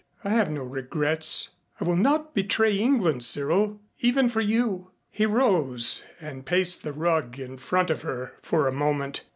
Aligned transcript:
"I 0.23 0.29
have 0.29 0.49
no 0.49 0.63
regrets. 0.63 1.51
I 1.79 1.83
will 1.83 1.95
not 1.95 2.33
betray 2.33 2.75
England, 2.75 3.23
Cyril, 3.23 3.79
even 3.99 4.29
for 4.29 4.41
you." 4.41 4.89
He 5.11 5.27
rose 5.27 6.01
and 6.19 6.43
paced 6.43 6.81
the 6.81 6.91
rug 6.91 7.37
in 7.37 7.59
front 7.59 7.91
of 7.91 8.01
her 8.01 8.33
for 8.41 8.67
a 8.67 8.71
moment. 8.73 9.23